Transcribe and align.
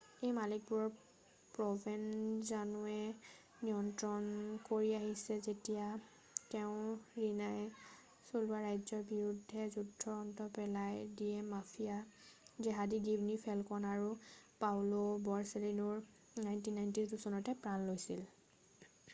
এই 0.27 0.29
মালিকবোৰক 0.37 0.93
প্ৰভেনজানোৱে 1.55 2.95
নিয়ন্ত্ৰণ 3.67 4.25
কৰি 4.69 4.87
আহিছে 4.99 5.37
যেতিয়া 5.49 5.83
তেওঁ 6.55 6.79
ৰিনাই 7.25 7.59
চলোৱা 8.31 8.63
ৰাজ্যৰ 8.65 9.05
বিৰুদ্ধে 9.13 9.67
যুদ্ধৰ 9.77 10.15
অন্ত 10.23 10.49
পেলাইছিল 10.57 11.13
যিয়ে 11.21 11.45
মাফিয়া 11.53 12.01
জেহাদী 12.69 13.03
গীৱনী 13.11 13.37
ফেলকণ 13.47 13.87
আৰু 13.93 14.09
পাওঁলো 14.65 15.05
বৰচেলিনোৰ 15.31 16.03
1992 16.51 17.25
চনত 17.27 17.59
প্ৰাণ 17.67 17.89
লৈছিল 17.93 18.29